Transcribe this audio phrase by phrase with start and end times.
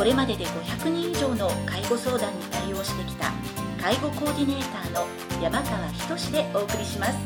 [0.00, 3.30] これまでで500人以上の介護相談に対応してきた
[3.78, 5.06] 介護コーディネーターの
[5.42, 7.18] 山川仁でお送りします。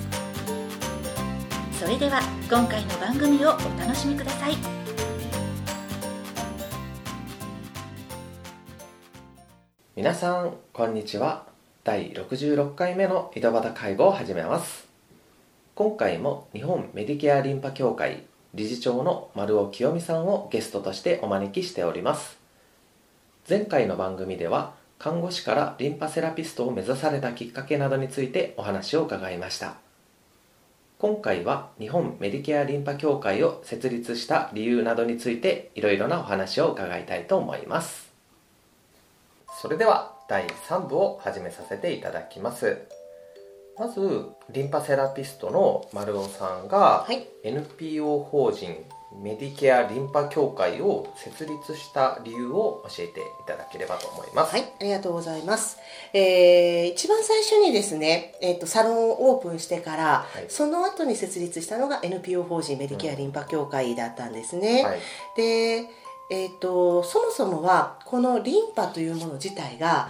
[1.78, 4.56] それでは今回の番組をお楽しみください。
[9.94, 11.46] 皆さんこんにちは。
[11.84, 14.88] 第66回目の井戸端介護を始めます。
[15.76, 22.42] 今回も日本メディケアリンパ協会理事長の丸尾清美さんをゲストとしてお招きしております。
[23.46, 29.74] 前回の番組では看護師からリンパセラピストを目指されたきっかけなどについてお話を伺いました。
[30.98, 38.10] 今回は日本メディケアリンパ協会を設立した理由などについていろいろなお話を伺いたいと思います。
[39.60, 42.78] それでは第3部を始めさせていただきます。
[43.78, 47.26] まずリンパセラピストの丸尾さんが、はい。
[47.42, 48.74] NPO 法人
[49.22, 54.52] メディケアリンパ協会を設立した理由を教えていただければと思います。
[54.52, 55.78] はい、ありがとうございます。
[56.12, 60.46] えー一番最初にですね、えっ、と、サロンをオープンしてから、はい。
[60.48, 64.82] その後に設立したのが NPO 法人メディケアリンパ協会だったんですね。
[64.84, 64.98] はい。
[65.36, 65.88] で、
[66.30, 70.08] えっ、と、そもそもは、このリンパというもの自体が、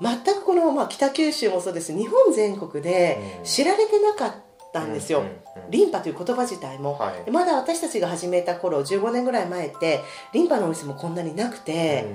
[0.00, 1.96] 全くこの、まあ、北九州もそうです。
[1.96, 3.44] 日本全国でうん。
[3.44, 4.34] 知られてなかっ
[4.76, 5.22] たんですよ、
[5.70, 7.30] リンパという言葉自体も、はい。
[7.30, 10.00] まだ私たちが始めた頃15年ぐらい前って
[10.32, 12.06] リンパのお店もこんなになくて、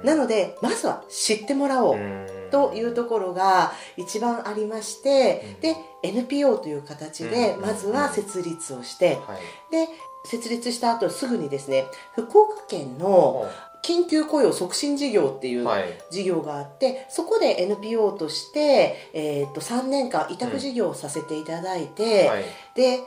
[0.00, 0.06] うん。
[0.06, 2.26] なのでまずは知ってもらおううん。
[2.50, 5.60] というところが一番ありまして、うん。
[5.60, 9.40] で NPO という形でうんまずは設立をして、はい。
[9.70, 9.88] で
[10.26, 11.84] 設立した後すぐにですね
[12.14, 13.48] 福岡県の
[13.86, 15.84] 緊急雇用促進事業っていうはい。
[16.10, 22.44] 事業があってそこで NPO として、えー、と3年間委託事業をさせていただいて、はい。
[22.74, 23.00] で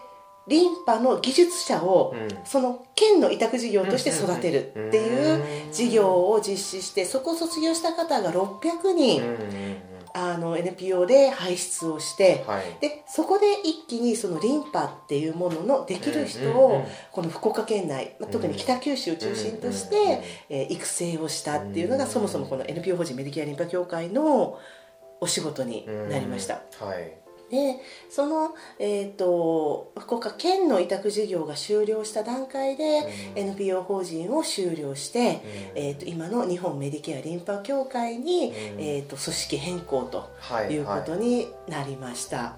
[0.48, 2.30] リンパの技術者をうん。
[2.46, 9.89] その県の委託事業として育てるっていう事業を実施してそこを卒業した方が600うん人、うんうん
[10.20, 12.78] あの NPO で輩出をして、はい。
[12.82, 24.60] でそこで一気にそのリンパっていうもののできる人をこの福岡県内、まあ特に北九州を中心として、えー育成をしたっていうのがそもそもこの NPO 法人メディケアリンパ協会の
[25.22, 26.62] お仕事になりました。
[26.80, 27.19] はい
[27.50, 27.78] で
[28.10, 33.00] その、えー、と福岡県の委託事業が終了した段階で、
[33.36, 33.50] うん。
[33.50, 35.42] NPO 法人を終了して、
[35.76, 38.82] えー、と今の日本メディケアリンパ協会に、うん。
[38.82, 40.78] えー、と組織変更とはいい。
[40.78, 42.56] うことはになりました。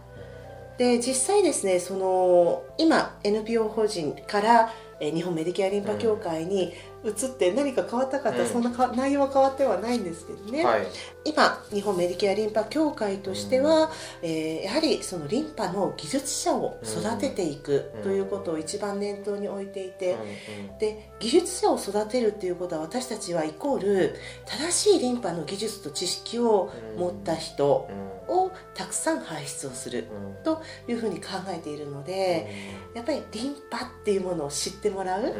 [0.77, 6.73] で実際ですねその今 NPO 法人からえー日本メディケアリンパ協会に
[7.03, 8.47] 移って何か変わったかって、うん。
[8.47, 10.87] そんなか内容は変わってはないんですけどね、いはい。
[11.25, 13.91] 今日本メディケアリンパ協会としては、
[14.21, 18.03] えーやはりそのリンパの技術者を育てていくうん。
[18.03, 28.11] ということを一番念頭に置いていて、うんで技術者を育てるっていうことは私たちはイコール正しいリンパの技術と知識を持った人うん。
[28.31, 30.05] をたくさん輩出をする
[30.37, 30.43] うん。
[30.43, 32.49] というふうに考えているので
[32.93, 35.23] やっぱりリンパっていうものを知ってもらう。
[35.23, 35.33] うん。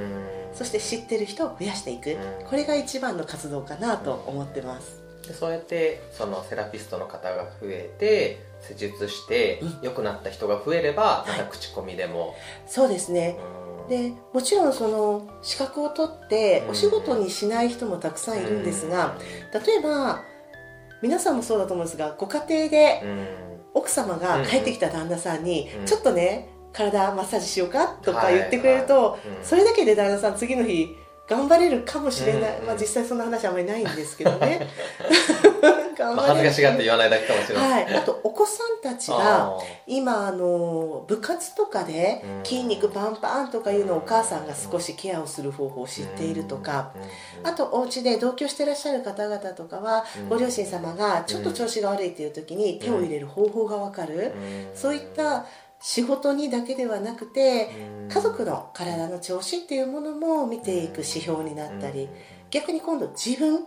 [0.53, 2.12] そして知ってる人を増やしていく。
[2.12, 2.47] うん。
[2.47, 5.01] これが一番の活動かなと思ってます。
[5.28, 9.79] でそうやってそのセラピストの方が増えて施術してうん。
[9.81, 11.39] 良くなった人が増えればまはい。
[11.39, 12.35] た口コミでも、
[12.67, 13.38] そうですね。
[13.84, 13.89] うん。
[13.89, 16.72] でもちろんその資格を取ってうん。
[16.72, 19.16] お仕事にしない人もたくさんいるんですが、
[19.66, 20.23] 例えば
[21.01, 23.28] 皆さんもそうだと思うんですがご家庭でうん。
[23.73, 25.86] 奥様が帰ってきた旦那さんにうん。
[25.86, 29.44] ちょっとね体マッサージしようかとかはい言ってくれると、はいうん。
[29.45, 30.88] それだけで旦那さん次の日
[31.31, 34.68] 頑張れるかもしれない、うんまあ、実際そんな話あんまりないんですけどね。
[36.01, 39.54] あ、恥ずかしがって言わないだけかもしれないはい、あとお子さんたちが
[39.86, 42.44] 今あの部活とかでうん。
[42.44, 46.92] 筋肉パンパンとかいうのをお母さんが少しケアをする方法を知っているとか、
[47.44, 50.30] あとお家で同居してらっしゃる方々とかは、うん。
[50.30, 54.34] ご両親様がちょっと調子が悪いっていう時に手を入れる方法がわかる、
[54.74, 55.45] そういった
[55.81, 57.69] 仕事にだけではなくて、
[58.10, 62.07] 家族の体の調子っていうものも見ていく指標になったり、
[62.51, 63.63] 逆に今度自分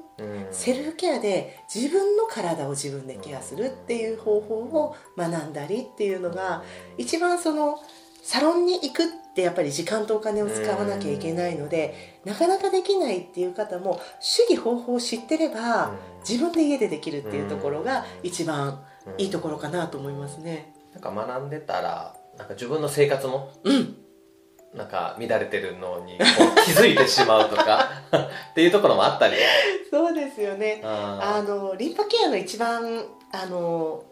[0.53, 6.63] セルフケアで自分の体を自分でケアするっていう方法を学んだりっていうのが
[6.99, 7.79] 一番その
[8.23, 15.93] サロンに行くってやっぱり時間とお金を使わなきゃいけないのでなかなかできないっていう方も主義方法を知ってれば
[16.27, 18.83] 自分で家でできるっていうところが一番
[19.19, 20.74] いいところかなと思いますね。
[20.95, 23.97] なんか学んでたらなんか自分の生活も、うん。
[24.75, 26.19] なんか乱れてるのに
[26.67, 27.89] 気づいてしまうとか
[28.51, 29.37] っていうところもあったり。
[29.89, 30.81] そうですよね。
[30.85, 34.03] ああのリンパケアの一番あの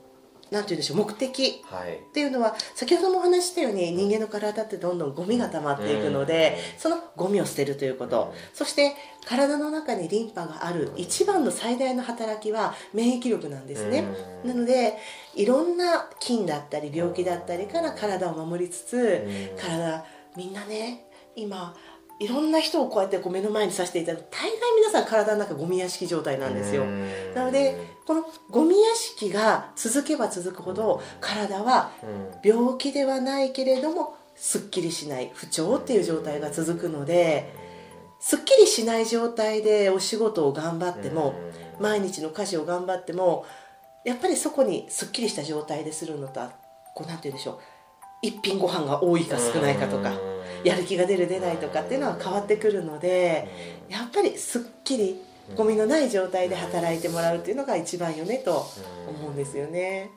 [0.53, 1.65] なんて言うんでしょう目的。
[1.65, 8.39] っていうのは先ほどもお話ししたように人間の体ってどんどんゴミが溜まっていくので、そのゴミを捨てるということ、うん。
[8.53, 8.93] そして
[9.25, 14.05] 体の中にリンパがある一番の最大の働きは免疫力なんですね、
[14.45, 14.51] うん。
[14.51, 14.99] なので
[15.35, 19.59] いろんな菌だったり病気だったりから体を守りつつ、うん。
[19.59, 20.05] 体
[20.37, 21.75] みんなね今
[22.23, 27.35] いろんな人をこうやってこう目の前にさせていただく大概皆さん体の中ゴミ屋敷状態なんですよ、うん。
[27.35, 27.77] なので
[28.07, 32.49] このゴミ屋敷が続けば続くほど体はうん。
[32.49, 37.53] 病気ではないけれどもすっきりしない不調っていう状態が続くので
[38.21, 41.35] すっきりしない状態でお仕事を頑張っても
[41.81, 43.45] 毎日の家事を頑張っても
[44.05, 46.53] やっぱりそこにすっきりした状態でするのとは
[46.95, 47.59] こうなんて言うんでしょう。
[48.23, 50.13] 一品ご飯が多いか少ないかとか
[50.65, 53.49] やる気が出る出ないとかっていうのは変わってくるので
[53.89, 55.21] やっぱりすっきり
[55.57, 58.67] ゴミのない状態で働いてもらうっていうのが一番よねと
[59.09, 60.11] 思うんですよね。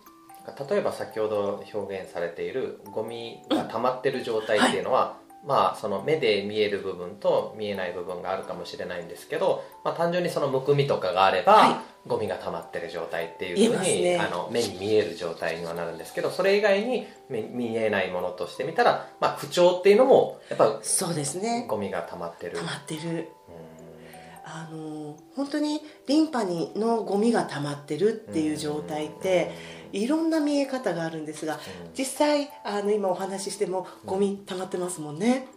[0.69, 11.75] 例えば先ほど表現されているゴミが溜まってる状態っていうのは、まあその目で見える部分と見えない部分があるかもしれないんですけど、まあ、単純にそのむくみとかがあれば、はい。
[12.07, 14.19] ゴミが溜まってる状態っていうふうに、ね。
[14.19, 21.65] あの目に見える状態にはなるんですけどそれ以外に目見えないものとして見たら、まあ、不調っていうのもやっぱそうですね。
[21.68, 22.57] ゴミが溜まってる。
[22.57, 23.01] 溜まってる。
[23.01, 23.75] うん。
[24.47, 29.51] あの本当にリンパにのゴミが溜まってるっていう状態って
[29.92, 31.60] いろんな見え方があるんですが
[31.98, 35.48] 実際あの今お話ししてもゴミ溜まってますもんね。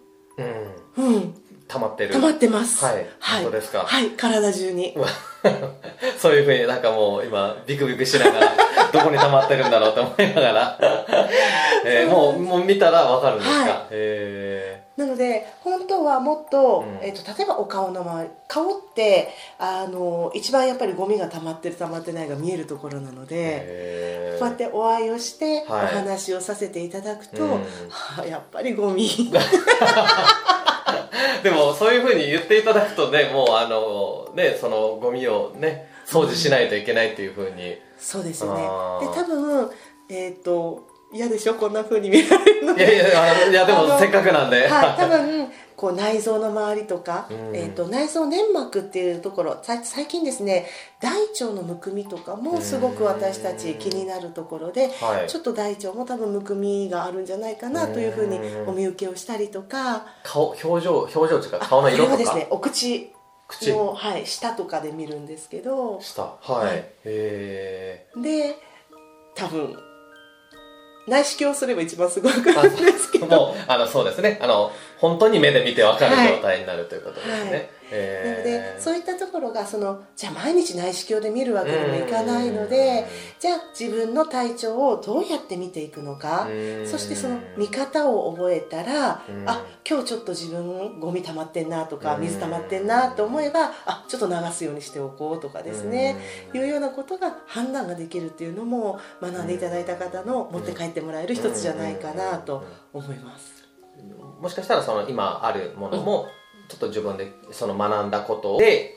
[0.96, 1.04] うん。
[1.04, 1.34] うん。
[1.66, 2.12] 溜まってる。
[2.12, 2.84] 溜まってます。
[2.84, 3.06] はい。
[3.18, 3.42] はい。
[3.42, 3.80] 本当ですか？
[3.80, 4.10] はい。
[4.10, 4.94] 体中に。
[6.18, 8.52] そういうふうになんかもう今ビクビクしながら
[8.92, 10.78] どこに溜まってるんだろうと思いながら、
[11.84, 13.86] えーもうもう見たらわかるんですか、はい。
[13.90, 16.98] へなので本当はもっと,、うん。
[17.06, 23.28] えっと例えばお顔の周り顔ってあの一番やっぱりゴミが溜まってる溜まってないが見えるところなのー。
[23.28, 25.86] で、こうやってお会いをしておはい。
[25.88, 27.50] 話をさせていただくと、うん。
[27.50, 29.08] はあやっぱりゴミ。
[31.42, 38.62] でもそういうふうに言っていただくとねもうあのねそのゴミをね掃除しないといけないっていうふうに、そうですよね。
[39.06, 39.70] で多分
[40.08, 41.54] えっ、と嫌でしょ？
[41.54, 47.56] こんな風に見られるのいやいやいやでもせっかくなんで、はい、多分こう内臓の周りとか、うん。
[47.56, 50.66] えー、と内臓粘膜っていうところさ最近ですね
[51.00, 55.28] 大腸のむくみとかもすごく私たち気になるところで、はい。
[55.30, 60.06] ちょっと大腸も多分むくみがあるんじゃないかなというふうにお見受けをしたりとか。
[60.24, 62.10] 顔表情表情っていうか顔の色とか？
[62.12, 63.12] はですねお口
[63.48, 63.72] 口。
[63.72, 66.00] の、はい、下とかで見るんですけど。
[66.00, 66.84] 下はい、はい。
[67.04, 68.56] へで
[69.34, 69.76] 多分
[71.08, 73.26] 内視鏡をすれば一番すごくえわかるんですけど。
[73.26, 74.38] もうあのそうですね。
[74.42, 77.70] あの本当に目で見てわかる状態になるということですね、はい。
[77.90, 83.06] へなのえでそういったところがそのじゃあ毎日内視鏡で見るわけにもいかないので
[83.38, 86.86] じゃあ自分の体調をどうやって見ていくのかうん。
[86.86, 89.48] そしてその見方を覚えたらうん。
[89.48, 92.22] あ今日ちょっと自分ゴミ溜まってんなとかうん。
[92.22, 96.16] 水溜まってんなと思えばあちょっと流すようにしておこうとかですね。
[96.52, 96.60] うん。
[96.60, 103.57] いうようなことが判断ができるっていうのも学んでいただいた方の持って帰ってもらえる一つじゃないかなと思います。
[104.40, 106.28] もしかしたらその今あるものも
[106.68, 108.94] ちょっと自分でその学んだことで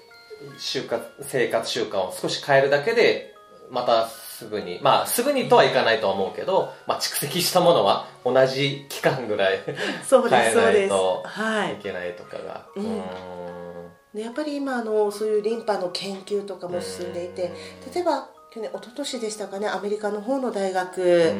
[0.57, 3.35] 習慣生活習慣を少し変えるだけで
[3.69, 9.59] またすぐにまあすぐにとはいかないとは思うけど、まあ、蓄積したものは同じ期間ぐらい
[10.03, 11.73] そうで変えないとはい。
[11.73, 13.01] いけないとかが、うんうん。
[14.13, 17.51] でやっぱり今あのそういうリンパの研究とかも進んでいて
[17.93, 21.33] 例えば去年一昨年でしたかねアメリカの方の大学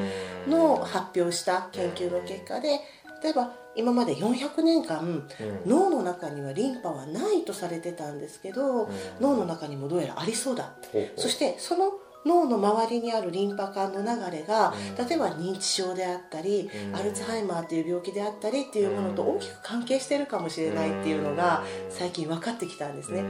[0.47, 2.79] の発表した研究の結果で
[3.23, 5.27] 例えば今まで400年間うん。
[5.65, 10.73] 脳の中にはリンパはないとされてたんですけど脳の中にもどうやらありそうだ。
[11.15, 11.91] そしてその
[12.23, 15.07] 脳の周りにあるリンパ管の流れがうん。
[15.07, 16.95] 例えば認知症であったりうん。
[16.95, 23.23] アルツハイマーという病気であったりっていうものと大きく関係してるかもしれないっていうのが最近分かってきたんですね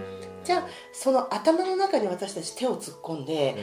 [0.43, 3.55] じゃあその頭の中に私たち手を突っ込んで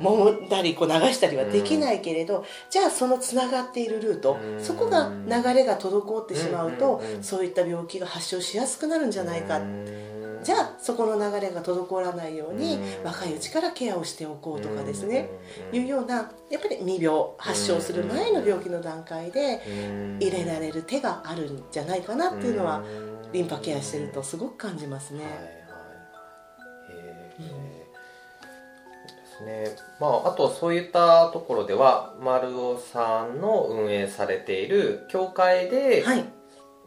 [0.00, 4.62] 揉んだりこう流したりはできないけれどじゃあそのつながっているルートうん。
[4.62, 7.22] そこが流れが滞ってしまうとうん。
[7.22, 9.60] そういった病気が発症しやすくなるんじゃないか。
[10.42, 15.28] じゃあそこの流れが滞らないように若いうちからケアをしておこうとかですね。
[15.72, 19.60] いうようなやっぱり未病発症する前の病気の段階で
[20.20, 22.84] 入れられる手があるんじゃないかなっていうのは
[23.32, 25.65] リンパケアしてるとすごく感じますね。
[29.36, 29.76] ですね。
[30.00, 36.04] まあ、あとそういったところでは丸尾さんの運営されている教会で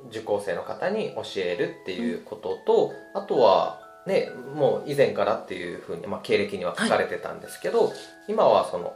[0.10, 7.94] 受講生の方に教えるっていうことと、はい、あとはね、もう以前からっていうふうに、まあ、経歴には書かれてたんですけど、はい、
[8.30, 8.96] 今はその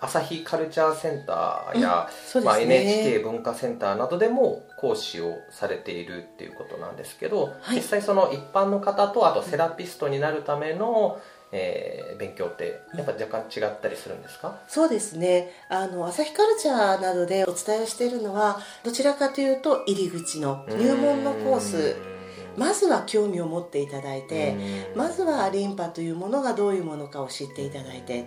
[0.00, 11.18] 朝日カルチャーセンターや、うんね、まあ、NHK 文化センターなどでも講師をされているっていうことなんですけど、はい、実際その一般の方とあとセラピストになるための、
[11.56, 15.52] えー、勉強ってやっぱ若干違ったりするんですか、そうですね。
[15.68, 21.96] あの朝日カルチャーなどでお伝えをしているのはどちらかというと入り口の入門のコース。
[22.56, 24.54] まずは興味を持っていただいて
[24.94, 28.26] まずはリンパというものがどういうものかを知っていただいて。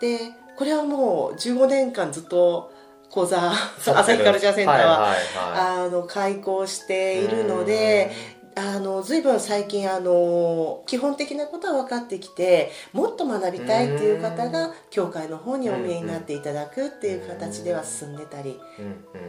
[0.00, 0.18] で
[0.56, 2.72] これはもう15年間ずっと
[3.10, 8.10] 講座朝日カルチャーセンターは,、はいはいはい、あの開講しているので
[8.56, 18.60] あの随分最近あの基本的なことは分かってきてもっと学びたいっていう方が教会の方にお見えになっていただくっていう形では進んでたり。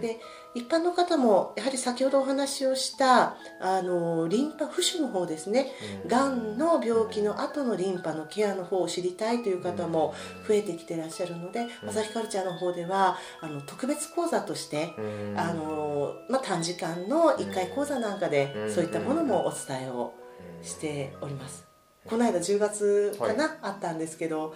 [0.01, 0.19] で
[0.53, 5.67] 一般の方もやはり先ほどお話をしたあのリンパ浮腫の方ですね。
[6.07, 6.41] がん。
[6.57, 10.13] の病気の後のリンパのケアの方を知りたいという方も
[10.47, 14.93] 増えてきてらっしゃるので朝日カルチャーの方ではあの特別講座として
[15.35, 20.13] あの、まあ、短時間の1回講座なんかでそういったものもお伝えを
[20.61, 21.65] しております。
[22.07, 24.55] この間10月かな、はい、あったんですけど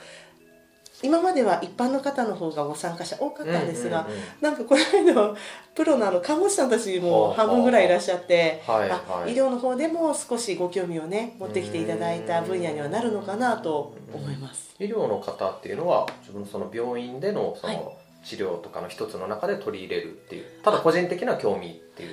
[1.03, 4.07] 今までは一般の方の方がご参加者多かったんですが、
[4.39, 4.81] なんかこの
[5.13, 5.35] 間
[5.75, 14.73] プロのあの看護師さんたちも半分ぐらいいらっしゃって、はいはい、医療の方でも少しご興味をね持ってきていただいた分野にはなるのかなと思います。
[14.79, 22.09] 医療の方っていうのは自分のその病院でのその治療とかの一つの中で取り入れるっていう、ただ個人的な興味っていう。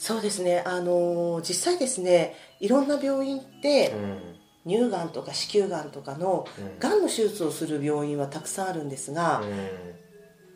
[0.00, 0.62] そうですね。
[0.64, 4.40] あの実際ですねいろんな病院って、うん。
[4.66, 6.46] 乳がんとか子宮がんとかの
[6.78, 9.42] がんの手術をする病院はたくさんあるんですが、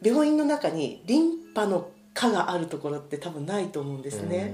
[0.02, 4.52] 病院の中にリンパの科があるところって多分ないと思うんですね。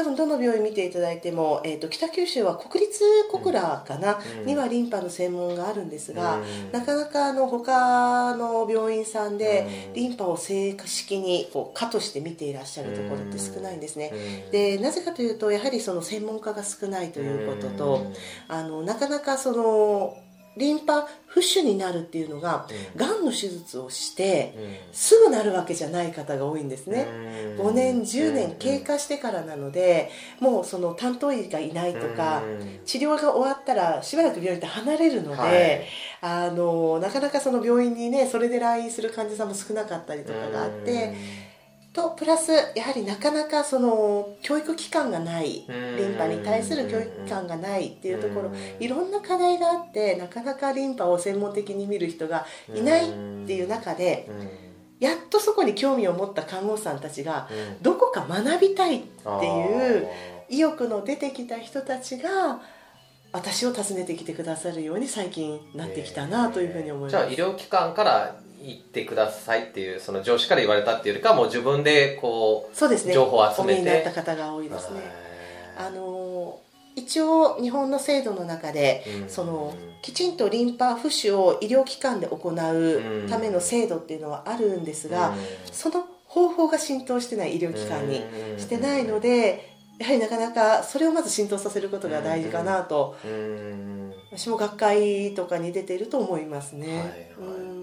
[0.00, 14.10] 多分どの病院見ていただいても、えーと、北九州は国立小倉かな、うん、にはリンパの専門があるんですが、うん、なかなかあの他の病院さんでリンパを正式にこう科として見ていらっしゃるところって少ないんですね。
[14.50, 18.12] でなぜかというとやはりその専門家が少ないということと、
[18.48, 20.16] あのなかなかその
[20.56, 22.66] リンパ浮腫になるっていうのが、
[22.96, 23.20] が、ん。
[23.24, 24.54] の手術をして、
[24.92, 27.06] すぐなるわけじゃない方が多いんですね、
[27.58, 32.42] 5年10年経過してからなので、もうその担当医がいないとか、
[32.84, 35.86] 治療が終わったらしばらく病院って離れるので、はい、
[36.20, 41.49] あのなかなかその病院にねそれで来院する患者さんも少なかったりとかがあって。
[41.92, 53.12] とプラスやはりなかなかその教育機関がないリンパに対する教育機関がないっていうところいろんな課題があってなかなかリンパを専門的に見る人がいないっ
[53.46, 54.28] ていう中で
[55.00, 57.48] やっとそこに興味を持った看護師さんたちが
[57.82, 60.08] どこか学びたいっていう
[60.48, 62.60] 意欲の出てきた人たちが
[63.32, 67.10] 私を訪ねてきてくださるように最近なってきたなというふうに思います。
[67.10, 73.14] じゃあ医療機関から行ってくださいっていうその上司から言われたっていうよりかもう自分でこうそうですね。
[73.14, 73.80] 情報を集めて。
[73.80, 75.00] になった方が多いですね。
[75.76, 76.60] あの
[76.96, 85.36] 一応日本の制度の中で、うん、そのきちんとリンパ浮腫を医療機関で行うための制度っていうのはあるんですが、うん、
[85.72, 88.22] その方法が浸透してない医療機関に
[88.58, 93.16] してないのでやはりなかなかそれをまず浸透させることが大事かなと
[94.32, 96.86] 私も学会とかに出ていると思いますね。
[96.86, 97.79] はいはい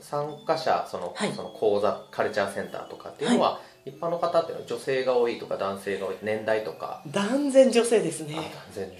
[0.00, 7.02] 参加者その,、その講座カルチャーセンターとかっていうのは、一般の方っていうのは女性が多いとか男性が多い年代とか。
[7.06, 8.36] 断然女性ですね。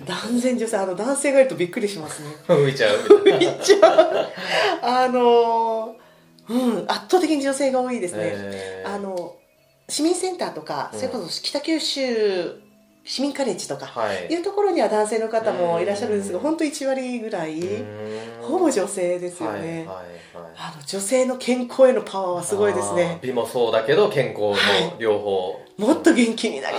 [0.06, 0.76] 断然女性。
[0.76, 2.30] あの男性がいるとびっくりしますね。
[2.48, 4.28] 浮いちゃう浮いちゃう。
[4.82, 5.96] あの
[6.48, 8.82] うん圧倒的に女性が多いですね。
[8.86, 9.36] あの
[9.88, 12.60] 市民センターとか、それこそ北九州
[13.08, 13.90] 市民カレッジとか
[14.28, 14.36] い。
[14.36, 17.58] うところには男性の方もいらっしゃるんですが、本当1割ぐらい
[18.42, 19.88] ほぼ女性ですよね、
[20.54, 23.18] あの女性の健康へのパワーはすごいですね。
[23.22, 24.54] 美もそうだけど健康も
[24.98, 26.76] 両方、はい、もっと元気になり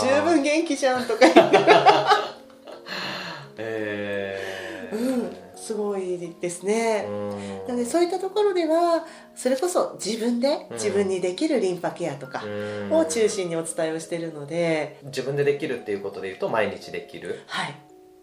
[0.00, 1.20] 十分元気じゃんとか
[6.40, 7.06] ですね。
[7.66, 12.42] なのでそういったところではそれこそ自分で自分にできるリンパケアとか
[12.90, 15.00] を中心にお伝えをしているので。
[15.04, 17.42] 自分でできるっていうことでいうと毎日できる？
[17.46, 17.74] はい。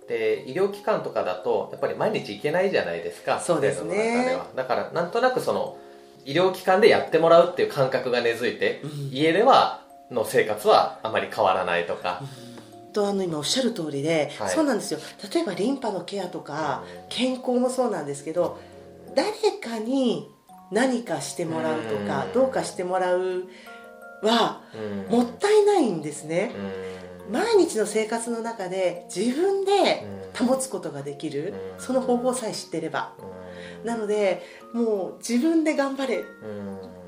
[0.07, 4.37] で医療機関とかだとやっぱり毎日行けないじゃないですかそうですね。
[4.55, 5.77] だからなんとなくその
[6.25, 9.09] 医療機関でやってもらうっていう感覚が根付いて、うん。
[9.11, 12.21] 家ではの生活はあまり変わらないとか、
[12.95, 14.49] とあの今おっしゃる通りで、はい。
[14.49, 14.99] そうなんですよ。
[15.33, 17.09] 例えばリンパのケアとかうん。
[17.09, 18.57] 健康もそうなんですけど
[19.13, 20.31] 誰かに
[20.71, 22.31] 何かしてもらうとかうん。
[22.33, 23.47] どうかしてもらう
[24.21, 25.17] はうん。
[25.17, 26.51] もったいないんですね。
[27.27, 27.33] うん。
[27.33, 30.07] 毎日の生活の中で自分で
[30.39, 30.47] うん。
[30.47, 31.83] 保つことができるうん。
[31.83, 33.13] その方法さえ知ってれば。
[33.83, 33.87] うん。
[33.87, 34.41] なので
[34.73, 36.17] もう自分で頑張れ。
[36.19, 37.04] うん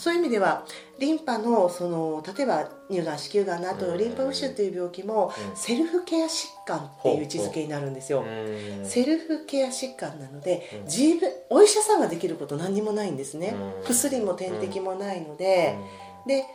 [0.00, 0.64] そういう意味では
[0.98, 5.56] リンパのその例えば乳がん子宮がんの後うんリンパ浮腫っていう病気もうん。
[5.56, 8.22] セルフケア疾患っていう位置づけになるんですよ。
[8.22, 8.86] うん。
[8.86, 10.84] セルフケア疾患なのでうん。
[10.84, 13.54] 自分お医者さんができること何にもないんですね。
[13.82, 13.86] うん。
[13.86, 15.76] 薬も点滴もないので
[16.26, 16.46] で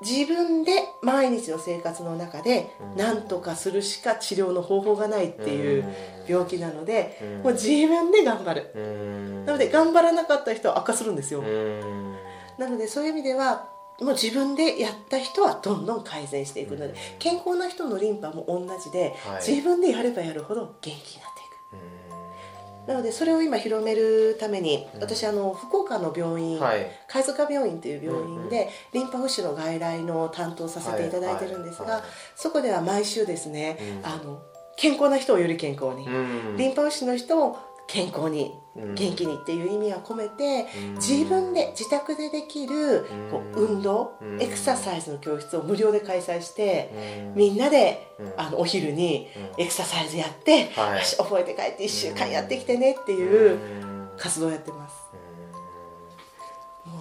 [0.00, 2.96] 自分で毎日の生活の中でうん。
[2.96, 5.84] 何とかするしか治療の方法がないっていう
[6.28, 7.42] 病気なのでうん。
[7.42, 8.70] もう自分で頑張る。
[8.76, 9.44] うん。
[9.44, 11.40] なので頑張らなかった人は悪化するんですよ。
[11.40, 12.14] うん
[12.58, 13.68] なのでそういう意味では
[14.00, 16.94] もう自分でやった人はどんどん改善していくのでうん。
[17.18, 19.46] 健康な人のリンパも同じではい。
[19.46, 21.76] 自分でやればやるほど元気になっていく。
[22.86, 22.88] うん。
[22.88, 25.00] なのでそれを今広めるためにうん。
[25.00, 26.90] 私あの福岡の病院、はい。
[27.06, 32.02] 貝塚病院という病院うんでリンパ浮腫の外来の担当させていただいてるんですが
[32.34, 34.06] そこでは毎週ですねうん。
[34.06, 34.42] あの
[34.76, 36.04] 健康な人をより健康に。
[36.08, 36.10] う
[36.54, 36.56] ん。
[36.56, 38.94] リンパ浮腫の人を健康にうん。
[38.94, 40.94] 元気にっていう意味は込めてうん。
[40.94, 44.42] 自分で自宅でできるこううん運動うん。
[44.42, 46.90] エクササイズの教室を無料で開催して
[47.26, 47.34] うん。
[47.34, 48.32] みんなでうん。
[48.36, 49.62] あのお昼にうん。
[49.62, 51.04] エクササイズやってはい。
[51.04, 54.08] 覚えて帰って1週間やってきてねっていううん。
[54.16, 54.94] 活動をやってます。
[56.86, 57.00] うもう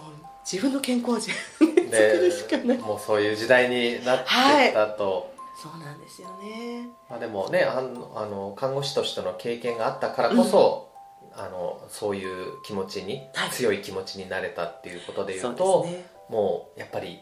[0.49, 2.77] 自分の健康を自分でん作るしかない。
[2.77, 5.32] もうそういう時代になってきたと、
[5.63, 6.89] そうなんですよね。
[7.09, 10.91] まあ、でもねあのあの看護師としての経験があったからこそ、
[11.33, 13.49] あのそういう気持ちに、はい。
[13.51, 16.05] 強い気持ちになれたっていうことでいうとね。
[16.29, 17.21] もうやっぱり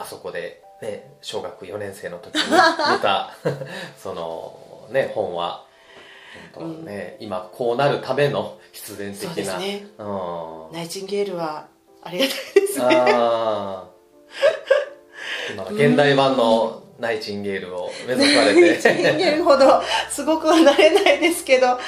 [0.00, 3.36] あそこで、ね、小学4年生の時に 見た
[3.96, 5.64] その、ね、本は
[6.52, 9.58] 本当ね、今こうなるための必然的な。
[9.58, 9.86] ね。
[9.96, 10.72] うん。
[10.72, 11.68] ナイチンゲールは
[12.02, 12.86] ありがたいですね。
[15.54, 21.78] 今現代版のナイチンゲールを目指されナイ チンてゲールほどすごくはなれないですけど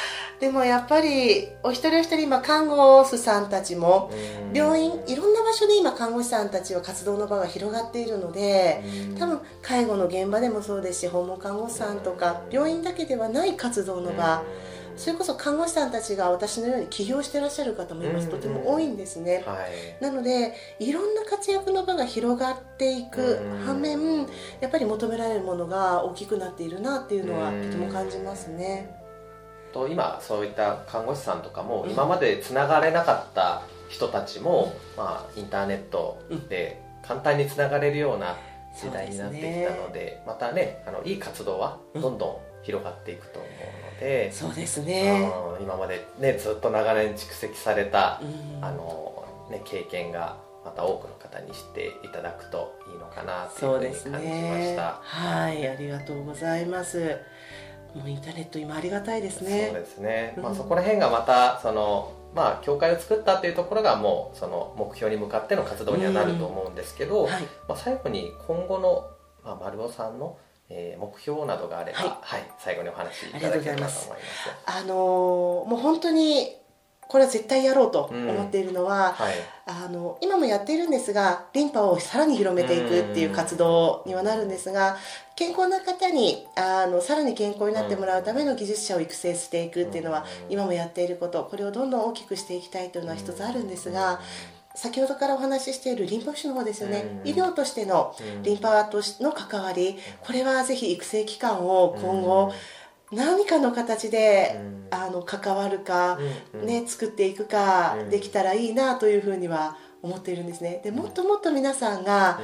[0.41, 4.57] でもやっぱりお一人お一人今看護師さんたちもうん。
[4.57, 9.19] 病院いろんな場所で今看護師さんたちは活動の場が広がっているのでうん。
[9.19, 14.43] 多分介護の現場でもそうですし訪問看護師さんとか病院だけではない活動の場
[14.99, 19.45] それこそ看護師さんたちが私のように起業してらっしゃる方も今うんとても多いんですね。
[19.47, 20.03] はい。
[20.03, 23.59] なのでいろんな活躍の場が広がっていくうん。
[23.65, 24.27] 反面
[24.61, 27.63] やっぱり求められるものが大きくなっているなっていうのはうん。
[27.63, 28.95] とても感じますね。
[29.73, 31.91] と今そういった看護師さんとかもうん。
[31.91, 38.37] 今までつながれなかった人たちも、まあ、インターネットで簡単につながれるような
[38.77, 45.31] 時代になってきたのでまたねあのいい活動はどんどん広がっていくと思うので、そうですね。
[45.59, 48.65] うん今まで、ね、ずっと長年蓄積されたうん。
[48.65, 54.77] あの、ね、経験がまた多くの方に知っていただくといいのかなというふうに感じましね。
[54.77, 55.01] た。
[55.03, 57.17] はいありがとうございます。
[57.95, 67.43] もうインターネット今ありがたいですそうねですね、まあ、うんそこら辺がまたそのまあ教会を作ったっていうところがもうその目標に向かっての活動にはなると思うんですけど、はい。
[67.67, 69.09] まあ、最後に今後の、
[69.43, 70.37] まあ、丸尾さんの、
[70.71, 74.11] えー目標などがあれば、ははいい最後にお話しいただければと思います。
[74.67, 74.89] あのー
[75.69, 76.57] もう本当に
[77.09, 79.35] これは絶対やろうと思っているのは、はい。
[79.65, 84.97] あの今もやっているんですがリンパをさらに広めていくっていう活動にはなるんですが
[85.37, 90.53] 健康な方にあのさらに健康になってもらうための技術者を育成していくっていうのはうん。
[90.53, 94.21] 今もやっていることこれをどんどん大きくしていきたいというのは一つあるんですが
[94.79, 97.21] 先ほどからお話ししているリンパ浮腫の方ですよね。
[97.25, 97.29] うん。
[97.29, 102.53] 医療としてのうんリンパとしの関わりこれはぜひ育成機関を今後
[103.11, 104.79] 何かの形でうん。
[104.91, 106.19] あの関わるか
[106.55, 108.11] うんね、作っていくかうん。
[108.11, 110.81] できたらいいなというふうには思っているんですね。
[110.85, 112.41] でもっともっと皆さんが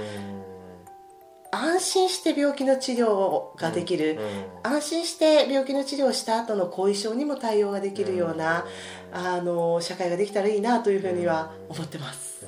[1.55, 4.19] 安心して病気の治療ができる、
[4.63, 8.67] 安心して病気の治療をした後の後遺症にも対応ができるような、
[9.13, 12.47] あの社会ができたらいいなというふうには思ってます、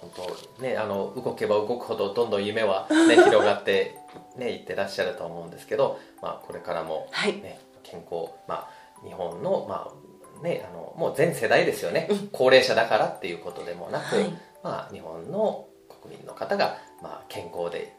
[0.00, 0.10] 本
[0.58, 3.98] 当ねあの動けば動くほどどんどん夢は、ね、 広がって
[4.36, 7.34] ねいってらっしゃると思うんですけど、まあ、これからも、はい。
[7.40, 14.30] ね、健康、まあ日本のまあねあのもう全世代ですよね、うん、高齢者だからっていうことでもなく、はい、
[14.62, 15.66] まあ、日本の
[16.02, 17.94] 国民の方がまあ健康で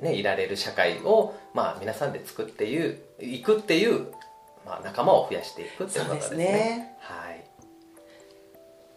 [0.00, 4.12] ね、うん、いられる社会をまあ皆さんで作っていういくっていう
[4.64, 6.36] まあ仲間を増やしていくっていうことですね。
[6.36, 7.44] すねはい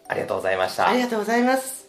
[0.08, 0.88] ありがとうございました。
[0.88, 1.86] ありがとうございます。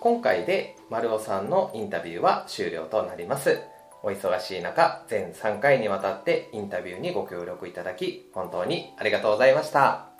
[0.00, 3.62] 今回で丸尾さんのインタビューは終了となります。
[4.02, 10.13] お忙しい中、全3回にわたってインタビューにご協力いただき、本当にありがとうございました。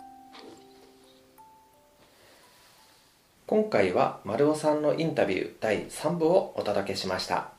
[3.47, 7.51] 今回は丸尾さんのインタビュー第3部をお届けしました。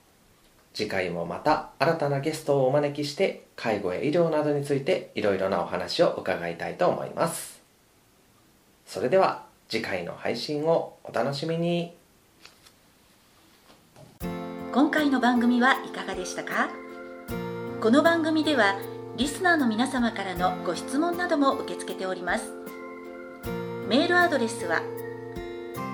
[0.73, 7.61] 次回もまた新たなゲストをお招きして介護や医療などについていろいろなお話を伺いたいと思います。
[8.87, 11.93] それでは次回の配信をお楽しみに。
[14.73, 16.69] 今回の番組はいかがでしたか？
[17.79, 18.79] この番組では
[19.17, 22.51] リスナーの皆様からのご質問なども受け付けております
[23.87, 24.81] メールアドレスは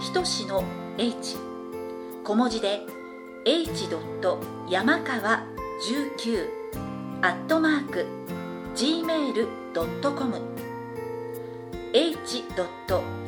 [0.02, 0.64] ひとしの
[0.98, 1.38] h
[2.24, 2.82] 小文字で
[3.46, 3.88] h.
[4.68, 5.46] 山川
[5.88, 6.50] 19
[7.22, 8.08] アットマーク
[8.76, 10.42] gmail.com
[11.94, 12.44] h.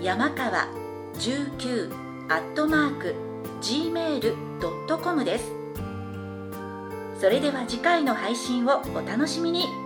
[0.01, 0.67] 山川
[1.13, 1.93] 19
[2.29, 3.15] アットマーク
[3.61, 5.51] gmail.com です
[7.21, 9.82] それでは次回の配信をお楽しみに